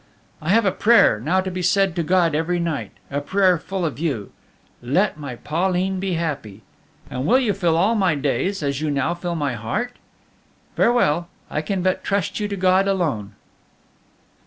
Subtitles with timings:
[0.41, 3.85] "I have a prayer now to be said to God every night a prayer full
[3.85, 4.31] of you:
[4.81, 6.63] 'Let my Pauline be happy!'
[7.11, 9.97] And will you fill all my days as you now fill my heart?
[10.75, 13.33] "Farewell, I can but trust you to God alone!"